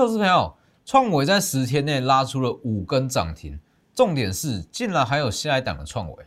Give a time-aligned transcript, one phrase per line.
[0.00, 0.54] 投资朋友，
[0.84, 3.58] 创维在十天内拉出了五根涨停，
[3.92, 6.26] 重点是竟然还有下一档的创维。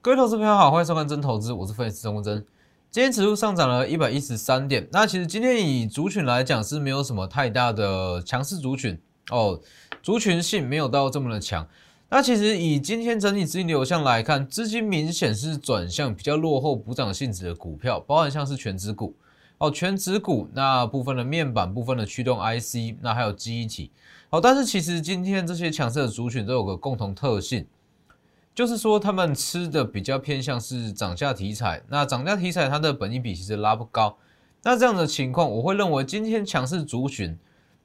[0.00, 2.46] 各位投资朋友好，欢迎收看真投资，我是分析师钟国珍。
[2.92, 8.98] 今天指数上涨了一百一十三点，那其实今天以族群来讲是没有什么太大的强势族群
[9.30, 9.60] 哦，
[10.02, 11.64] 族群性没有到这么的强。
[12.08, 19.14] 那其实以今天整体资金流向来看，资金明显是转向比较落后补涨性质的股票，包含像是全指股
[19.58, 23.92] 哦，全指股那部分的面板部分的驱动 IC，那还有记忆体
[24.30, 24.40] 哦。
[24.40, 27.64] 但是其实今天这些强势的族群都有个共同特性。
[28.54, 34.18] 就是说，他们吃的比较偏向是涨价题材，那涨价题材它的本益比其实拉不高，
[34.62, 37.38] 那这样的情况，我会认为今天强势族群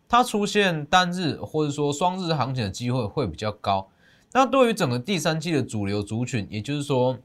[0.09, 3.89] 它出现单日或者说双日行情的机会会比较高。
[4.33, 7.17] 那对于整个第三季的主流族群，也就是说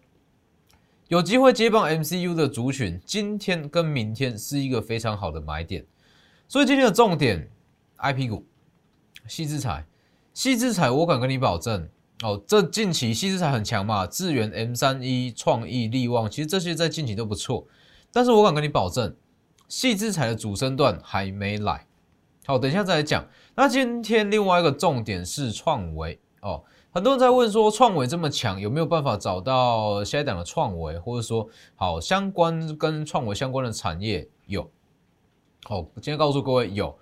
[1.09, 5.85] 有机会接棒 MCU 的族群，今天跟明天是一个非常好的买点。
[6.47, 7.51] 所以今天的重点
[7.99, 8.45] ，IP 股、
[9.27, 9.85] 细资材、
[10.33, 11.89] 细资材，我敢跟你保证。
[12.23, 17.67] 哦，这近期细资材很强嘛，智源、M 三一、创意、力旺，其实这些在近期都不错。
[18.13, 19.17] 但是我敢跟你保证，
[19.69, 21.87] 细资材的主升段还没来。
[22.45, 23.27] 好，等一下再来讲。
[23.55, 34.71] 那今天另外一个重点是创维哦，很多人在问说，创维这么强，有没有办法找到下一档的创维，或者说好相关跟创维相关的产业有？
[35.65, 36.99] 好，今天告诉各位有，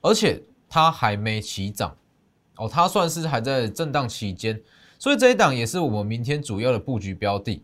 [0.00, 1.96] 而且它还没起涨。
[2.56, 4.60] 哦，它算是还在震荡期间，
[4.98, 7.62] 所以这一档也是我们明天主要的布局标的。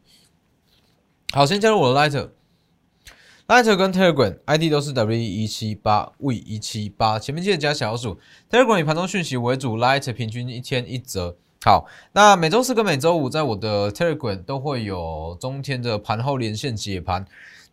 [1.32, 8.18] 好，先加入我的 Lighter，Lighter 跟 Telegram ID 都是 W 一七八 V 一七八，前面记得加小数。
[8.50, 11.36] Telegram 以盘中讯息为主，Lighter 平均一天一折。
[11.64, 17.24] 好，那每周四跟每周五在我的 Telegram 都会有中天的盘后连线解盘，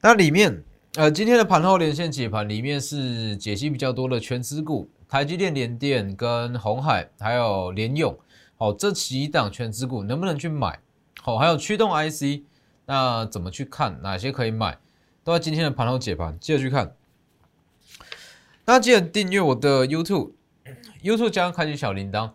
[0.01, 0.63] 那里面
[0.95, 4.89] 呃今天的盘后连线解盘里面是解析比较多的全资股。
[5.07, 8.15] 台积电、联电跟红海，还有联用，
[8.57, 10.79] 好，这几档全资股能不能去买？
[11.19, 12.43] 好，还有驱动 IC，
[12.85, 13.99] 那怎么去看？
[14.03, 14.77] 哪些可以买？
[15.23, 16.95] 都在今天的盘后解盘，记得去看。
[18.65, 22.31] 那记得订阅我的 YouTube，YouTube 加上开启小铃铛，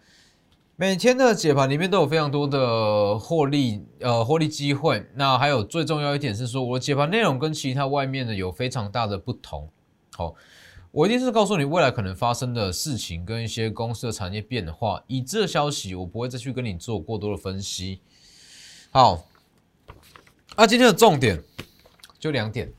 [0.77, 5.07] 每天的解盘里面都有非常多的获利，呃，获利机会。
[5.15, 9.71] 那还有最重要一点是说，我的解盘内容跟其他外面的有非常大的不同。
[10.17, 10.35] 好。
[10.91, 18.01] 我一定是告诉你未来可能发生的事情跟一些公司的产业变化，以这消息我不会再去跟你做过多的分析。
[18.93, 19.25] 好，
[20.55, 21.43] 啊，今天的重点
[22.17, 22.73] 就两点，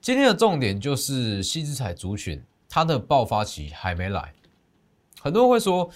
[0.00, 4.32] 今天的重点就是西之彩族群它的爆发期还没来。
[5.20, 5.88] 很多人会说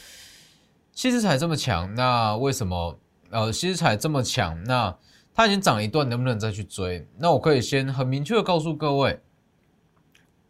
[0.93, 2.99] 西之彩这么强，那为什么
[3.31, 4.63] 呃西之彩这么强？
[4.65, 4.97] 那
[5.35, 7.09] 它已经涨一段，能不能再去追？
[7.19, 9.21] 那我可以先很明确的告诉各位。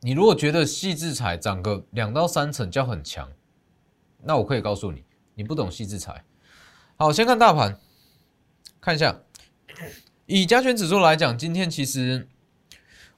[0.00, 3.30] 你如果觉得细制材涨个两到三成叫很强，
[4.24, 5.04] 那我可以告诉你，
[5.36, 6.24] 你不懂细制材。
[6.96, 7.78] 好，先看大盘，
[8.80, 9.20] 看一下，
[10.26, 12.26] 以加权指数来讲，今天其实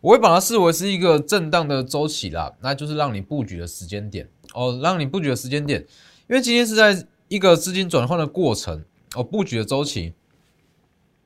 [0.02, 5.80] 我会把它视为是一个震荡的周期啦，那就是让你布局的时间点哦，让你布局的时间点，
[6.28, 10.14] 因为今天是在一个资金转换的过程哦，布局的周期。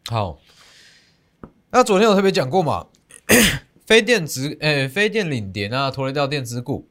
[0.06, 0.38] 好，
[1.70, 2.86] 那昨天我特别讲过嘛。
[3.84, 6.86] 非电子诶，非电领跌啊，拖累掉电子股。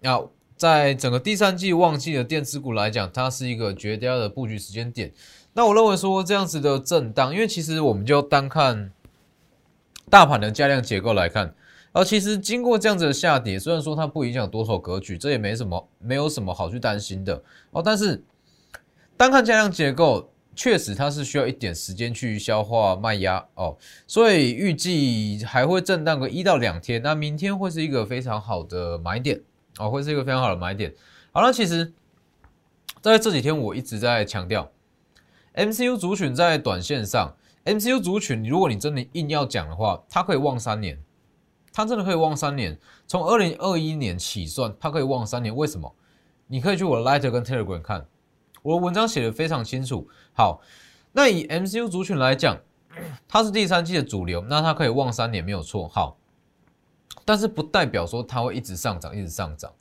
[0.00, 0.22] 那
[0.54, 5.12] 在整个第三季旺季的电子股来讲，它是一个绝佳的布局时间点。
[5.54, 8.92] 那我认为说这样子的震荡，因为其实我们就单看
[10.10, 11.54] 大盘的价量结构来看，
[11.92, 17.82] 而其实经过这样子的下跌，虽然说它不影响多头格局，这也没什么，没有什么好去担心的哦。
[17.82, 18.22] 但是
[19.22, 20.28] 单看价量结构。
[20.56, 27.00] 确实，它是需要一点时间去消化卖压哦，所以预计还会震荡个一到两天。
[27.00, 29.40] 那明天会是一个非常好的买点
[29.78, 30.92] 哦，会是一个非常好的买点。
[31.30, 31.92] 好了，其实
[33.00, 34.70] 在这几天我一直在强调
[35.54, 40.98] ，MCU 族群在短线上，MCU 族群，如果你真的硬要讲的话，它可以旺三年，
[41.72, 42.76] 它真的可以旺三年。
[43.06, 45.54] 从二零二一年起算，它可以旺三年。
[45.56, 45.94] 为什么？
[46.48, 48.04] 你可以去我的 Lighter 跟 Telegram 看。
[48.62, 50.08] 我的文章写的非常清楚。
[50.32, 50.60] 好，
[51.12, 52.58] 那以 MCU 族群来讲，
[53.28, 55.88] 它是第三季的主流，那它可以旺三年没有错。
[55.88, 56.16] 好，
[57.24, 59.72] 但是不代表说它会一直上涨，一直上涨。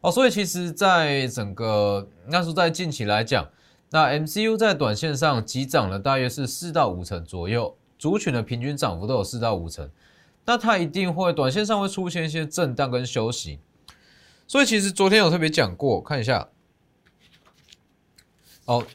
[0.00, 3.46] 哦，所以其实在整个那是在近期来讲，
[3.90, 9.90] 那 MCU 在短线上急涨了大约是四到五成左右，族群的平均涨幅都有四到五成。
[10.46, 13.60] 那它一定会短线上会出现一些震荡跟休息。
[14.46, 16.48] 所以其实昨天有特别讲过，看一下，
[18.70, 18.86] 哦，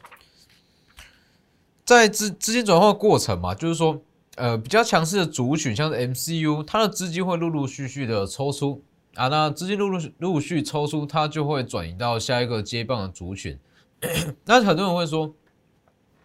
[1.84, 4.00] 在资资金转换过程嘛，就是说，
[4.36, 8.82] 呃，比较强势的族群，像是 MCU，它的资金会陆陆续续的抽出
[9.16, 13.58] 啊，那资金陆陆陆续抽出，它就会转移到下一个接棒的族群。
[14.46, 15.34] 那很多人会说，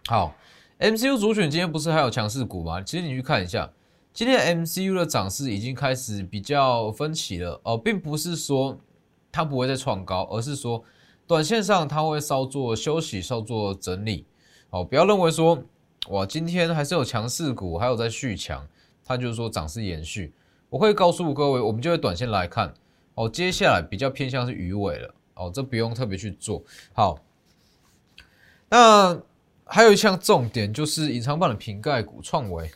[0.07, 0.33] 好
[0.80, 2.81] ，MCU 主群今天不是还有强势股吗？
[2.81, 3.69] 其实你去看一下，
[4.13, 8.80] 今天 MCU 的涨势已经开始比较分歧了哦，并不是说。
[9.33, 10.83] 它不会再创高，而是说，
[11.31, 14.25] 短线上它会稍作休息，稍作整理。
[14.69, 15.63] 哦，不要认为说，
[16.09, 18.67] 哇，今天还是有强势股，还有在续强，
[19.05, 20.33] 它就是说涨势延续。
[20.69, 22.73] 我会告诉各位，我们就会短线来看。
[23.15, 25.15] 哦，接下来比较偏向是鱼尾了。
[25.35, 26.61] 哦，这不用特别去做
[26.91, 27.17] 好。
[28.69, 29.17] 那
[29.63, 32.69] 还有一项重点就是隐藏版的瓶盖股创维。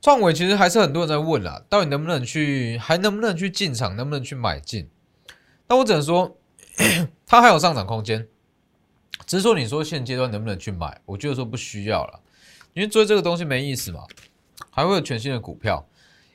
[0.00, 4.90] 创维其实还是很多人在问啦，到底能不能去，还能不能去进场，能不能去买进？
[5.68, 6.36] 那我只能说，
[7.26, 8.28] 它还有上涨空间。
[9.26, 11.00] 只是说，你说现阶段能不能去买？
[11.06, 12.20] 我觉得说不需要了，
[12.74, 14.04] 因为追这个东西没意思嘛。
[14.70, 15.86] 还会有全新的股票，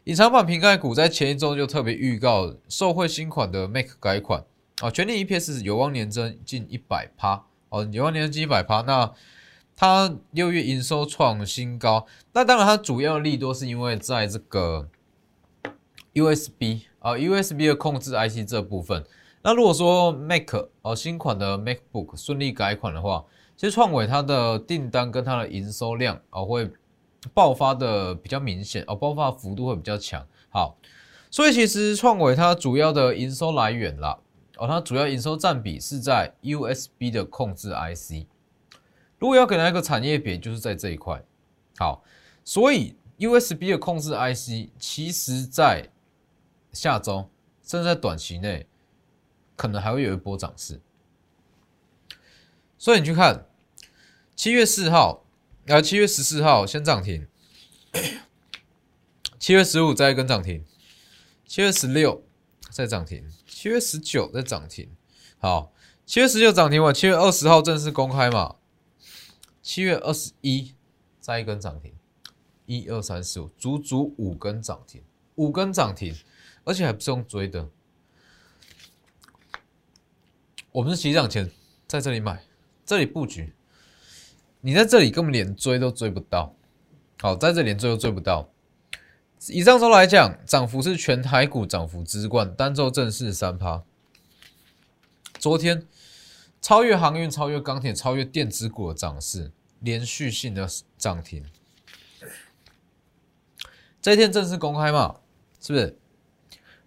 [0.06, 4.46] 隐藏版瓶盖股在前一周就特别预告，受惠新款的 Make 改款
[4.82, 8.82] 啊，全年 EPS 有望年增近一百趴哦，有望年增近一百趴。
[8.82, 9.14] 那
[9.76, 14.90] 它六月营收创新高，那当然它主要利多是因为在这个
[16.14, 19.06] USB 啊 USB 的控制 IC 这部分。
[19.42, 20.50] 那如果说 Mac
[20.82, 23.24] 哦新款的 MacBook 顺利改款的话，
[23.56, 26.70] 其实创伟它的订单跟它的营收量啊会
[27.34, 30.26] 爆发的比较明显哦，爆发幅度会比较强。
[30.50, 30.78] 好，
[31.32, 34.20] 所以其实创伟它主要的营收来源啦，
[34.58, 38.26] 哦它主要营收占比是在 USB 的控制 IC。
[39.18, 41.22] 如果要给它一个产业别，就是在这一块。
[41.78, 42.04] 好，
[42.44, 45.90] 所以 USB 的控制 IC，其实在
[46.72, 47.30] 下周，
[47.64, 48.66] 甚至在短期内，
[49.60, 50.80] 可能还会有一波涨势。
[52.78, 53.46] 所以你去看，
[54.34, 55.26] 七月四号，
[55.68, 57.28] 啊，七月十四号先涨停，
[59.38, 60.64] 七月十五再一根涨停，
[61.46, 62.24] 七月十六
[62.72, 64.90] 再涨停，七月十九再涨停。
[65.40, 65.74] 好，
[66.06, 68.56] 七月十九涨停完，七月二十号正式公开嘛。
[69.62, 70.74] 七月二十一，
[71.20, 71.94] 再一根涨停，
[72.66, 75.04] 一二三四五，足足五根涨停，
[75.36, 76.16] 五根涨停，
[76.64, 77.70] 而且还不是用追的。
[80.72, 81.50] 我们是起涨前
[81.88, 82.44] 在这里买，
[82.86, 83.54] 这里布局，
[84.62, 86.56] 你在这里根本连追都追不到。
[87.22, 88.50] 好，在这里连追都追不到。
[89.48, 93.84] 以上周来讲，涨幅是全台股涨幅之冠，单周正式三趴。
[95.38, 95.88] 昨天。
[96.62, 100.68] 超越航运、超越钢铁、超越电子股的涨势，连续性的
[100.98, 101.46] 涨停。
[104.02, 105.22] 这一天正式公开嘛？
[105.62, 105.98] 是不是？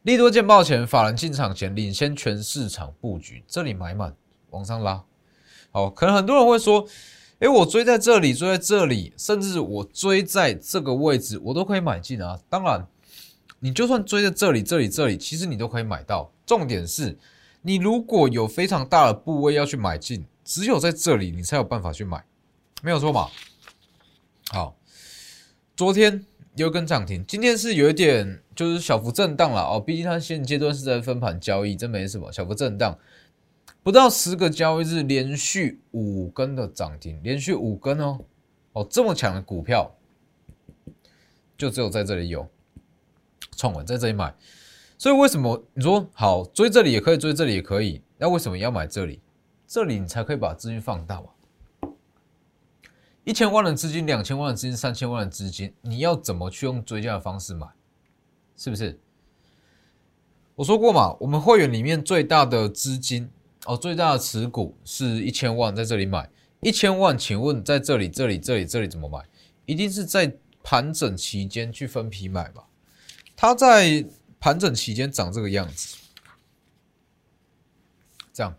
[0.03, 4.15] 利多见报前，法人进场前领先全市场布局，这里买满，
[4.51, 5.05] 往上拉。
[5.71, 6.87] 好，可能很多人会说
[7.39, 12.87] ：“诶，我追在这里，追在这里，甚至我追在这个位置，我都可以买进啊。”当然，
[13.61, 16.33] 你就算追在这里、这里、这里，其实你都可以买到。
[16.45, 17.17] 重点是。
[17.65, 22.25] 你如果有非常大的部位要去买进，只有在这里你才有办法去买，
[22.83, 23.31] 没有错吧？
[24.51, 24.77] 好，
[25.77, 32.99] 昨天有根涨停，今天是有一点就是小幅震荡了哦，毕竟它现阶段是在分盘交易，这没什么，小幅震荡，
[33.83, 38.19] 不到十个交易日连续五根的涨停，连续五根哦，
[38.75, 39.95] 哦这么强的股票，
[41.57, 42.47] 就只有在这里有，
[43.57, 44.35] 创稳在这里买。
[44.99, 48.03] 所以为什么你说好追这里也可以追这里也可以？
[48.19, 49.21] 那为什么要买这里？
[49.67, 51.29] 这里你才可以把资金放大嘛。
[53.25, 57.67] 一千万的资金、两千万的资金、三千万的资金，你要怎么去用追加的方式买？
[58.57, 58.99] 是不是？
[60.55, 63.31] 我说过嘛，我们会员里面最大的资金
[63.65, 69.25] 哦，最大的持股是一千万，在这里买一千万，请问在这里、这里、这里、这里怎么买？
[69.67, 72.67] 一定是在盘整期间去分批买吧？
[73.37, 74.05] 它在。
[74.45, 75.97] 盘整期间长这个样子，
[78.33, 78.57] 这样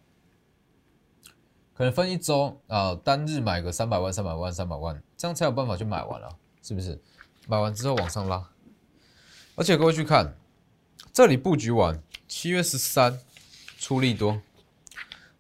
[1.74, 6.30] 可能分一周啊，单日买个三百万、三百万、三百万，这样才有办法去买完了，
[6.62, 7.02] 是不是？
[7.48, 8.48] 买完之后往上拉，
[9.56, 10.38] 而且各位去看，
[11.12, 13.20] 这里布局完，七月十三
[13.78, 14.42] 出利多，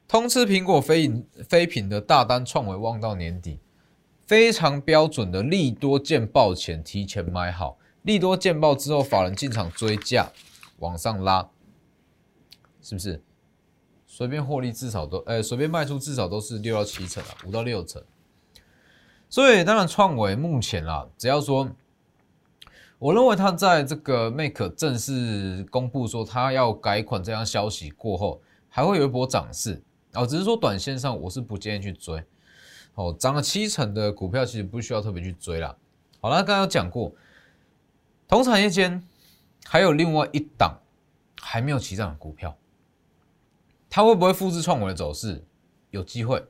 [0.08, 3.60] 通吃苹果非银非品的大单创维望到年底，
[4.26, 7.78] 非常标准的利多见报前提前买好。
[8.02, 10.30] 利多见报之后，法人进场追价
[10.80, 11.50] 往上拉，
[12.82, 13.24] 是不是？
[14.16, 18.00] 随便获利至少都，呃，随便卖出至少都是六到七成啊，五到六成。
[19.28, 21.68] 所以当然创维目前啦，只要说
[23.00, 28.40] 我认为它在这个 Make 正式公布说它要改款这样消息过后，
[28.70, 29.82] 还会有一波涨势
[30.14, 30.28] 哦。
[30.28, 32.24] 只是说短线上我是不建议去追
[32.94, 35.76] 哦，涨了七成的股票其实不需要特别去追啦。
[36.22, 37.12] 好了，刚刚讲过，
[38.28, 39.04] 同产业间
[39.66, 40.78] 还有另外一档
[41.42, 42.56] 还没有起涨的股票，
[43.96, 45.46] 它会不会复制创维的走势？
[45.92, 46.44] 有机会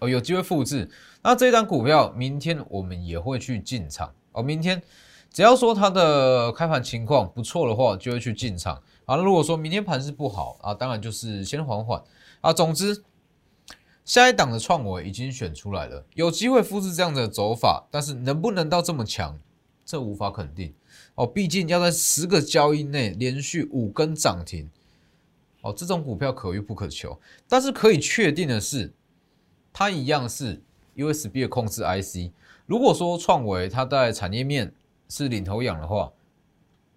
[0.00, 0.90] 哦，有机会复制。
[1.22, 4.42] 那这一档股票，明天我们也会去进场哦。
[4.42, 4.82] 明天
[5.30, 8.82] 只要说它的开盘情况不错的话，就会去进场。
[9.04, 12.02] 啊，如果说明天盘势不好啊，当然就是先缓缓
[12.40, 12.50] 啊。
[12.50, 13.04] 总之，
[14.06, 19.38] 下一档的创维已经选出来了，有机会复制这样的走法，但是能不能到这么强，
[19.84, 20.72] 这无法肯定
[21.14, 21.26] 哦。
[21.26, 24.70] 毕竟要在十个交易内连续五根涨停。
[25.66, 28.92] 哦，这种股票可遇不可求，但是可以确定的是，
[29.72, 30.62] 它一样是
[30.94, 32.30] USB 的控制 IC。
[32.66, 34.72] 如果说创维它在产业面
[35.08, 36.12] 是领头羊的话，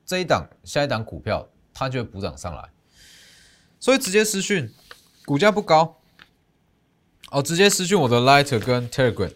[0.06, 2.70] 这一档下一档股票它就会补涨上来。
[3.80, 4.72] 所以直接私讯，
[5.26, 5.98] 股价不高，
[7.32, 9.34] 哦，直接私讯我的 Lighter 跟 Telegram，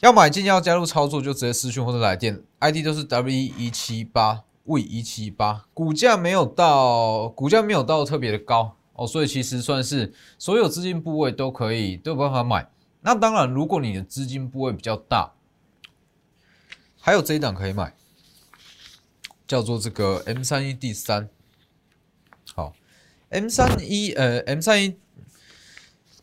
[0.00, 4.44] 要买进要加入操作就直接私讯或者来电，ID 都是 W 一七八。
[4.64, 12.70] 位一七八，股价没有到，股价没有到特别的高哦，所以其实算是所有资金部位都可以都有办法买。
[13.00, 15.32] 那当然，如果你的资金部位比较大，
[17.00, 17.94] 还有这一档可以买，
[19.48, 21.28] 叫做这个 M 三一 D 三。
[22.54, 22.74] 好
[23.30, 24.96] ，M 三一呃 M 三一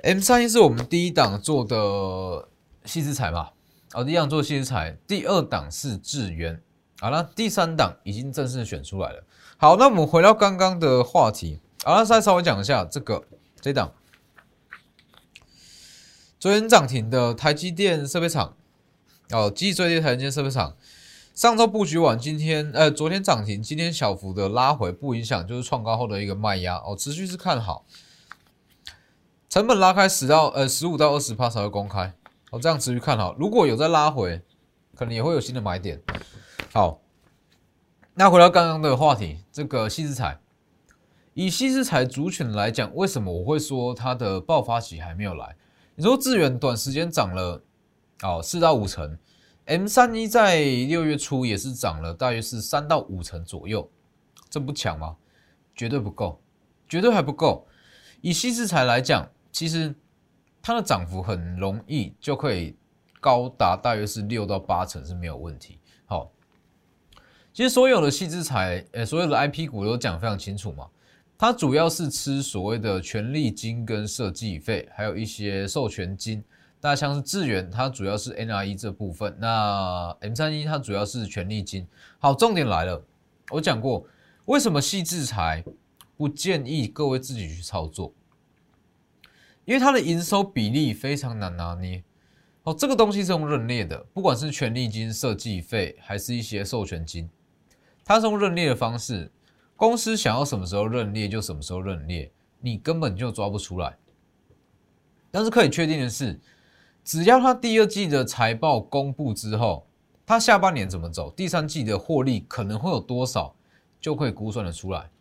[0.03, 2.47] M 三一是我们第一档做的
[2.85, 3.49] 细资材嘛，
[3.93, 6.61] 哦，第一档做细资材，第二档是智源。
[6.99, 9.23] 好了，第三档已经正式选出来了。
[9.57, 13.23] 好，那我们回到刚刚的话题，好了，再稍微讲一下这个
[13.61, 13.93] 这档。
[16.39, 18.55] 昨天涨停的台积电设备厂。
[19.31, 20.77] 哦，继最低台积电设备厂。
[21.33, 26.77] 上周布局完，今天呃昨天涨停，今天小幅的拉回不影响，就是创高后的一个卖压。
[26.77, 27.85] 哦，持续是看好，
[29.49, 32.13] 成本拉开十到呃十五到二十帕才会公开。
[32.51, 34.41] 哦，这样持续看好，如果有在拉回，
[34.95, 36.01] 可能也会有新的买点。
[36.73, 37.01] 好，
[38.13, 40.39] 那回到刚刚的话题，这个细资材，
[41.33, 45.55] 以细资材族群来讲，为什么我会说它的爆发期还没有来？
[45.95, 47.63] 你说智远短时间涨了
[48.21, 49.17] 哦四到五成
[49.65, 53.89] ，M 三一在六月初也是涨了大约是三到五成左右，
[54.49, 55.15] 这不强吗？
[55.73, 56.41] 绝对不够，
[56.89, 57.65] 绝对还不够。
[58.21, 59.95] 以细资材来讲，其实
[60.61, 62.75] 它的涨幅很容易就可以
[63.21, 65.79] 高达大约是六到八成是没有问题。
[67.57, 70.87] 其实所有的细资材，呃，所有的 IP 股都讲非常清楚嘛。
[71.39, 76.43] 它主要是吃所谓的权利金跟设计费，还有一些授权金。
[76.79, 81.87] 那像是智源，它主要是 NRE 这部分；那 M 三一它主要是权利金。
[82.19, 83.03] 好，重点来了，
[83.49, 84.05] 我讲过，
[84.45, 85.63] 为什么细制材
[86.15, 88.13] 不建议各位自己去操作？
[89.65, 92.03] 因为它的营收比例非常难拿捏。
[92.61, 97.27] 哦，这个东西是用认列的，不管是权利金、设计费，还是一些授权金。
[98.07, 99.29] 它是用认列的方式，
[99.75, 103.97] 公司想要什么时候认列就什么时候认列，你根本就抓不出来。
[105.29, 106.39] 但是可以确定的是，
[107.03, 109.85] 只要它第二季的财报公布之后，
[110.25, 113.53] 它下半年怎么走，第三季的获利可能会有多少，
[113.99, 115.11] 就可以估算的出来。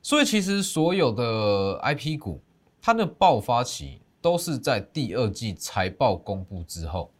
[0.00, 2.40] 所以其实所有的 IP 股，
[2.80, 7.12] 它的爆发期都是在第二季财报公布之后，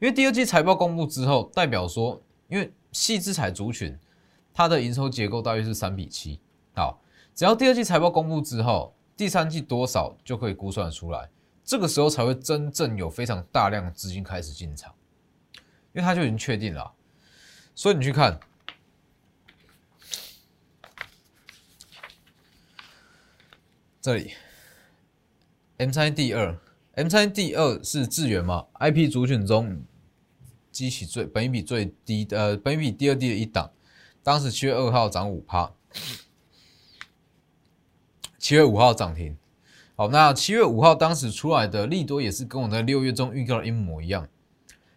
[0.00, 2.22] 因为第二季财报公布之后，代表说。
[2.52, 3.98] 因为细资产族群，
[4.52, 6.38] 它的营收结构大约是三比七。
[6.74, 7.00] 好，
[7.34, 11.30] 只要第二季财报公布之后，第三季多少就可以估算出来，
[11.64, 14.94] 这个时候才会真正有非常大量资金开始进场，
[15.54, 15.62] 因
[15.94, 16.92] 为它就已经确定了。
[17.74, 18.38] 所以你去看
[24.02, 24.34] 这里
[25.78, 26.58] ，M 三第二
[26.96, 29.84] ，M 三第二是智源嘛？IP 族群中。
[30.72, 33.70] 激起最本比最低的，呃，本比第二低的一档，
[34.22, 35.70] 当时七月二号涨五趴，
[38.38, 39.36] 七月五号涨停。
[39.94, 44.26] 好，那七月五号当时出来的利多也是跟我在六月中预告的一模一样。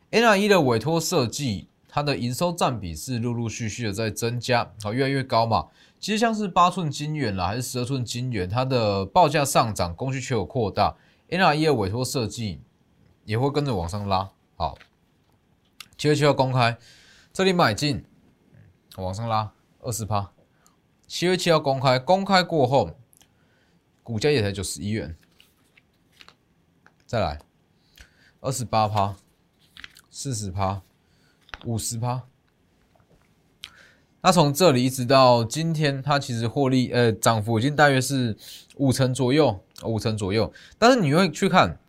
[0.10, 5.68] NRE 的委托设计，它的营收占比是陆陆续续的在增加，好，越来越高嘛。
[6.00, 10.96] 其实像是八寸金圆啦，还是十二寸金圆，它的报价上涨，供需却有扩大
[11.30, 12.62] ，NRE 的委托设计
[13.26, 14.78] 也会跟着往上拉，好。
[15.98, 16.78] 七月七号公开，
[17.32, 18.04] 这里买进，
[18.98, 20.32] 往上拉二十趴。
[21.08, 22.92] 七月七号公开，公开过后，
[24.04, 25.16] 股价也才九十一元。
[27.06, 27.40] 再来
[28.42, 29.16] 二十八趴，
[30.10, 30.82] 四十趴、
[31.64, 32.24] 五十趴。
[34.22, 38.36] 那从这里一直到今天，它其实获利呃涨幅已经大约是
[38.76, 40.52] 五成左右，五成左右。
[40.78, 41.80] 但是你会去看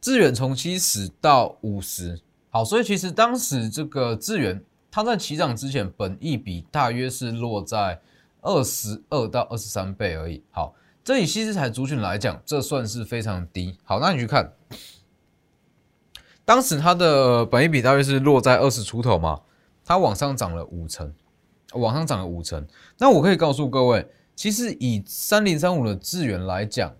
[0.00, 2.20] 智远从七十到五十，
[2.54, 8.00] 好，所以其实当时这个智源它在起涨之前，本益比大约是落在
[8.42, 10.40] 二十二到二十三倍而已。
[10.52, 13.76] 好，这以西之彩族群来讲，这算是非常低。
[13.82, 14.52] 好，那你去看，
[16.44, 19.40] 当时它的本益比大约是落在二十出头嘛，
[19.84, 21.12] 它往上涨了五成。
[21.72, 22.64] 往上涨了五成，
[22.98, 26.94] 那我可以告诉各位，其实以三零三五的资源来讲，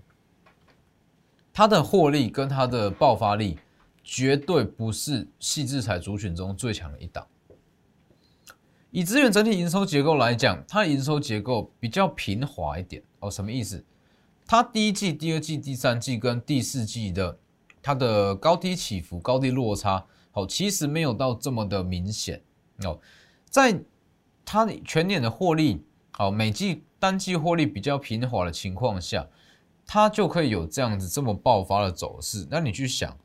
[1.52, 3.56] 它的获利跟它的爆发力
[4.04, 7.26] 绝对不是细制材族群中最强的一档。
[8.90, 13.28] 以资源整体营收结构来讲，它营收结构比较平滑一点哦。
[13.30, 13.84] 什么意思？
[14.46, 17.38] 它第一季、第二季、第三季跟第四季的
[17.82, 22.40] 它的高低起伏、高低落差，哦，其实没有到这么的明显
[22.84, 23.00] 哦，
[23.48, 23.82] 在。
[24.46, 29.26] 它全年的获利，好，每季单季获利比较平滑的情况下，
[29.86, 32.46] 它就可以有这样子这么爆发的走势。
[32.50, 33.16] 那你去想，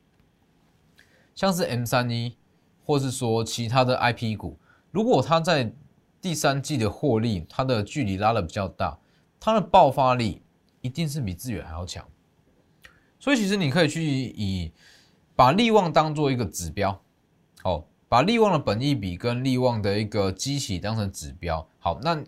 [1.40, 2.36] 像是 M 三一，
[2.84, 4.60] 或是说其他的 IP 股，
[4.92, 5.74] 如果它在
[6.20, 9.00] 第三季的获利，它的距离拉的比较大，
[9.40, 10.42] 它的爆发力
[10.82, 12.06] 一定是比资源还要强。
[13.22, 14.74] 所以其实你可以去以
[15.34, 17.02] 把利旺当做一个指标，
[17.62, 17.86] 好。
[18.10, 22.20] 把利旺的本益比跟利旺的一个基期当成指标，好，那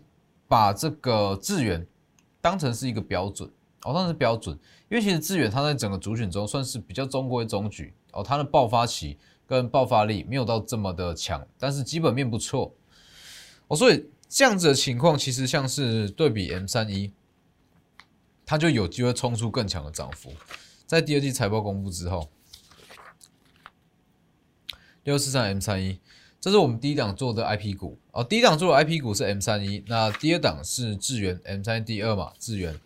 [0.46, 1.84] 把这个智源
[2.40, 3.50] 当成是一个标准，
[3.84, 4.56] 哦，当是标准，
[4.88, 12.74] 因为其实智源它在整个主选中算是比较中规中矩，哦，它的爆发期跟爆发力没有到这么的强，但是基本面不错，
[13.68, 17.12] 哦，所以这样子的情况其实像是对比 M 三一，
[18.46, 20.32] 它就有机会冲出更强的涨幅，
[20.86, 22.28] 在第二季财报公布之后。
[25.04, 25.98] 六四三 M 三一，
[26.40, 28.22] 这是我们第一档做的 IP 股哦。
[28.22, 32.78] 第一档做的 IP 股是 M 三一，那第二档是智源 M 三第二嘛，智源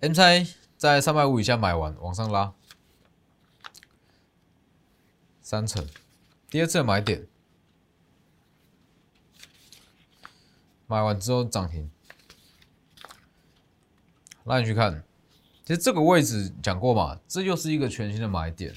[0.00, 0.46] M 三
[0.78, 2.54] 在三百五以下买完，往上拉。
[5.42, 5.86] 三成，
[6.48, 7.26] 第二次买点，
[10.86, 11.90] 买完之后涨停，
[14.44, 15.04] 那你去看，
[15.64, 18.74] 其实这个位置讲过嘛，这就是一个全新的买点。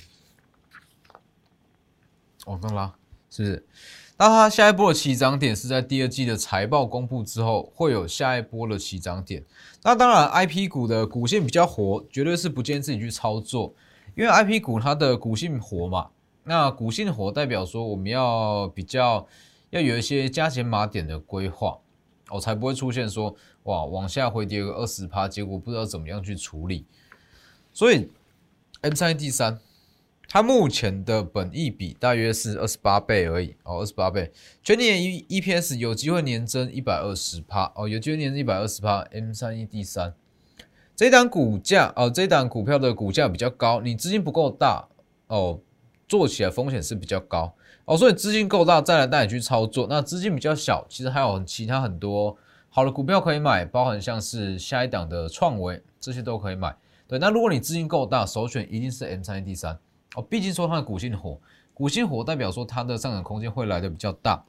[2.47, 2.93] 往上拉，
[3.29, 3.67] 是不是？
[4.15, 9.43] 那它下一波的起涨点是在第二季的财报公布之后，会有下一波的起涨点。
[9.81, 13.73] 那当然，I P 股的股性比较活，绝对是不建议自己去操作，
[14.15, 16.09] 因为 I P 股它的股性活嘛。
[16.43, 19.27] 那股性活代表说，我们要比较
[19.71, 21.79] 要有一些加减码点的规划，
[22.29, 26.85] 哦，才不会出现说哇往下回跌个二十趴，结果不知道怎么样去处理。
[27.73, 28.09] 所以
[28.81, 29.59] M 三 D 三。
[30.33, 34.31] 它目前的本益比大约是二十八倍而已哦，二十八倍，
[34.63, 39.01] 全年 E E P S 有机会年增一百二十趴哦，有机会年增一百二十趴。
[39.11, 40.15] M 三一 D 三，
[40.95, 44.87] 这档股价哦，这档股票的股价比较高，你资金不够大
[45.27, 45.59] 哦，
[46.07, 47.53] 做起来风险是比较高
[47.85, 49.85] 哦，所以资金够大再来带你去操作。
[49.87, 52.35] 那资金比较小，其实还有其他很多
[52.69, 56.75] 好的股票可以买，包含像是下一档的创维这些都可以买。
[57.07, 59.77] 对，那如果你资金够大，首选一定是 M 三一 D 三。
[60.15, 61.39] 哦，毕竟说它的股性火，
[61.73, 64.45] 股性火代表说它的上涨空间会来的比较大，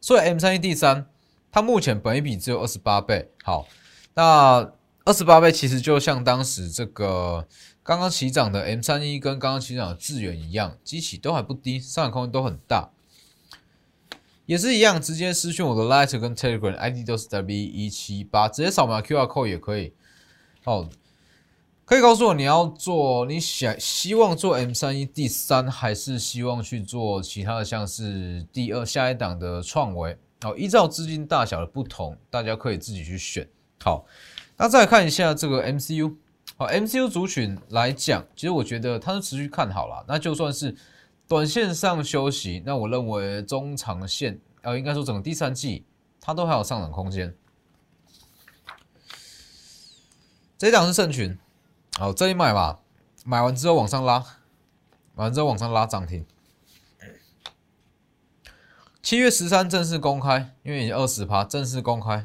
[0.00, 1.06] 所以 M 三一 D 三，
[1.52, 3.30] 它目前本一比只有二十八倍。
[3.42, 3.68] 好，
[4.14, 4.72] 那
[5.04, 7.46] 二十八倍其实就像当时这个
[7.82, 12.90] 刚刚起涨的 M 三一跟刚刚起涨的智远一样，机器都还不低，上涨空间都很大，
[14.46, 19.92] 也是一样，直接私讯我的 Light 跟 Telegram ID 都是 W 一七八，直接扫描 QR code 也可以。
[20.64, 20.88] 哦。
[21.88, 30.18] 可以告诉我你要做，你想希望做 M 三一第三，还是希望去做其他的，像是第二下一档的创维？
[30.42, 33.48] 好，依照资金大小的不同，大家可以自己去选。
[33.82, 34.04] 好，
[34.58, 36.14] 那再看一下这个 MCU。
[36.58, 40.04] 好，MCU 族群来讲，其实我觉得它是持续看好了。
[40.06, 40.76] 那就算是
[41.26, 45.86] 短线上休息，那我认为中长线，呃，应该说整个第三季，
[46.20, 47.34] 它都还有上涨空间。
[50.58, 51.34] 这一档是圣群。
[51.98, 52.78] 好，这里买吧，
[53.24, 54.20] 买完之后往上拉，
[55.16, 56.24] 买完之后往上拉涨停。
[59.02, 62.24] 七月十三正式公开，因为已经二十趴，正式公开。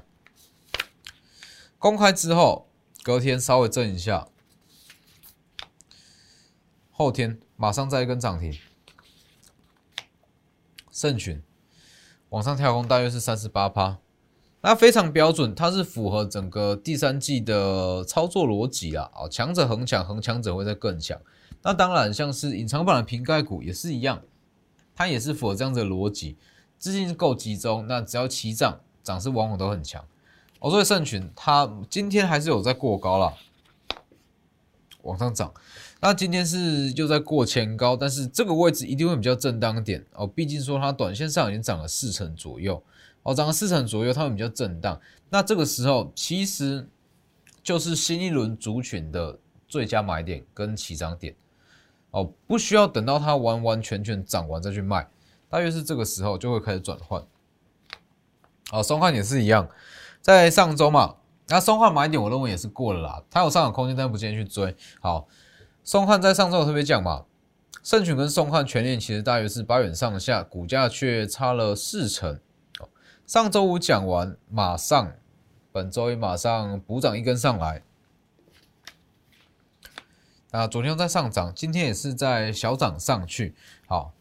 [1.79, 2.69] 公开之后，
[3.01, 4.27] 隔天稍微震一下，
[6.91, 8.55] 后天马上再一根涨停。
[10.91, 11.41] 圣群
[12.29, 13.97] 往上跳空大约是三十八趴。
[14.65, 19.11] 那非常标准，它是符合整个第三季的操作逻辑啦。
[19.13, 21.19] 哦，强者恒强，恒强者会在更强。
[21.63, 24.21] 那当然，像是隐藏版的瓶盖股也是一样，
[24.95, 26.37] 它也是符合这样子的逻辑，
[26.77, 30.01] 资金是够集中，那只要齐涨，涨势往往都很强。
[30.59, 33.33] 哦，所以盛群它今天还是有在过高了，
[35.01, 35.53] 往上涨。
[35.99, 42.81] 那今天是又在过前高，但是这个位置一定会比较震荡点哦，毕竟说它短线上已经涨了四成左右，
[43.23, 44.99] 哦，涨了四成左右，它会比较震荡。
[45.29, 46.87] 那这个时候其实
[47.63, 51.35] 就是新一轮族群的最佳买点跟起涨点。
[52.11, 55.07] 哦，不需要等到它完完全全涨完再去卖，
[55.49, 57.23] 大约是这个时候就会开始转换。
[58.69, 59.67] 好，松汉也是一样，
[60.21, 61.15] 在上周嘛，
[61.47, 64.75] 那松汉买点我认为也是过了啦，它有上涨空间，但不建议去追。
[65.01, 65.27] 好，
[65.83, 67.25] 松汉在上周特别讲嘛，
[67.81, 72.39] 盛群跟松汉全链其实大约是八元上下，股价却差了四成。
[73.33, 75.11] 上周五讲完，马上
[75.71, 77.81] 本周一马上补涨一根上来。
[80.51, 83.55] 那昨天在上涨，今天也是在小涨上去。
[83.87, 84.13] 好，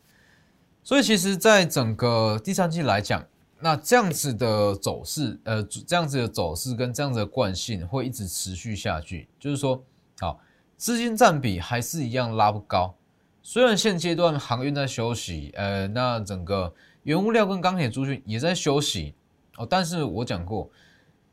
[0.83, 3.23] 所以其实，在整个第三季来讲，
[3.61, 9.29] 那这样子的走势，呃，这样子的走势跟这样子的惯性会一直持续下去。
[9.39, 9.85] 就是说，
[10.21, 10.41] 好，
[10.79, 12.95] 资金占比还是一样拉不高。
[13.43, 19.15] 虽然现阶段航运在休息，呃，那整个原物料跟钢铁族群也在休息
[19.57, 20.71] 哦，但是我讲过，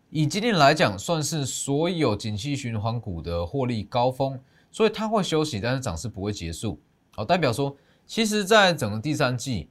[0.09, 4.39] 以今天来讲，算是所有景气循环股的获利高峰。
[4.71, 6.79] 所以它会休息，但是涨势不会结束。
[7.15, 9.67] 好，代表说，其实，在整个第三季，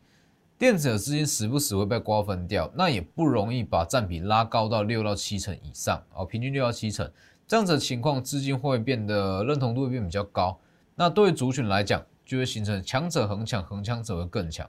[0.59, 6.03] 电子的资金时不时会被瓜分掉，那也不容易把占比拉高到六到七成以上。
[6.15, 7.09] 哦，平均六到七成
[7.47, 10.59] 这样子的情况，资金会变得认同度会变比较高。
[10.97, 14.69] 那对于族群来讲，就会形成强者恒强，恒强者会更强。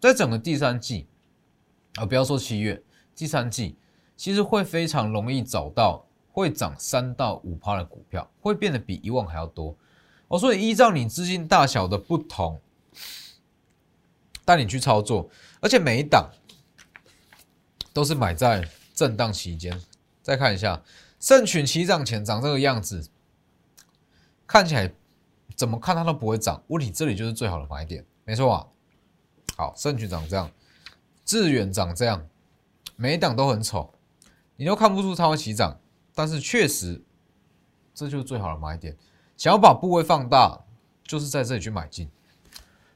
[0.00, 1.06] 在整个第三季，
[1.94, 2.82] 啊，不要说七月，
[3.14, 3.76] 第三季
[4.16, 6.04] 其实会非常容易找到。
[6.30, 9.76] 会涨三到五趴的股票，会变得比以往还要多
[10.28, 10.38] 哦。
[10.38, 12.60] 所以依照你资金大小的不同，
[14.44, 16.30] 带你去操作，而且每一档
[17.92, 19.82] 都是买在震荡期间。
[20.22, 20.80] 再看一下，
[21.18, 23.10] 盛群起涨前涨这个样子，
[24.46, 24.92] 看起来
[25.56, 26.62] 怎么看它都不会涨。
[26.68, 28.64] 问题这里就是最好的买点，没错啊。
[29.58, 30.48] 好，盛群长这样，
[31.24, 32.24] 致远长这样，
[32.94, 33.92] 每一档都很丑，
[34.54, 35.76] 你都看不出它会起涨。
[36.14, 37.02] 但是确实，
[37.92, 38.96] 这就是最好的买点。
[39.36, 40.64] 想要把部位放大，
[41.02, 42.08] 就是在这里去买进。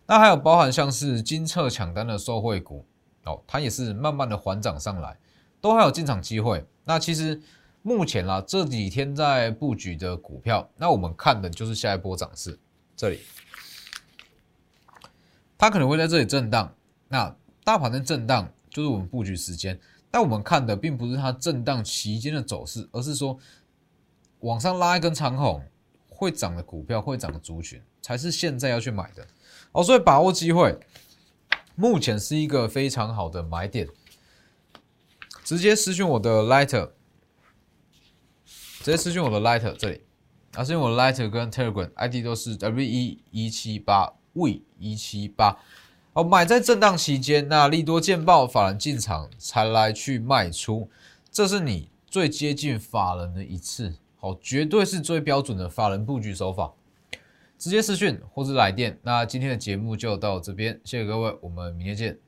[0.06, 2.86] 那还有包含像是金策抢单的受惠股
[3.24, 5.18] 哦，它也是慢慢的缓涨上来，
[5.60, 6.64] 都还有进场机会。
[6.84, 7.42] 那其实
[7.82, 12.56] 目前啦，这几天在布局的股票，那我们看的就是下一波涨势。
[12.94, 13.20] 这里，
[15.62, 16.74] 它可能会在这里震荡。
[17.06, 19.78] 那大盘的震荡就是我们布局时间。
[20.10, 23.38] 但我们看的并不是它震荡期间的走势，而是说
[24.40, 25.62] 往上拉一根长虹
[26.08, 29.24] 会涨的股票，会涨的族群才是现在要去买的
[29.70, 29.84] 哦。
[29.84, 30.76] 所以把握机会，
[31.76, 33.88] 目前是一个非常好的买点。
[35.44, 36.90] 直接私讯我的 Lighter，
[38.80, 40.00] 直接私讯我的 Lighter 这里，
[40.54, 45.56] 啊，私讯我的 Lighter 跟 Telegram ID 都是 W 一一七八 V 一七八。
[46.14, 50.90] 哦，买在震荡期间，那利多见报，法人进场才来去卖出，
[51.30, 56.72] 这是你最接近法人的一次，好，绝对是最标准的法人布局手法。
[57.56, 62.18] 直接私讯或是来电，那今天的节目就到这边，谢谢各位，我们明天见。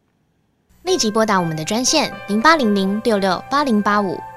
[0.84, 4.18] 立即拨打我们的专线零八零零六六八零八五。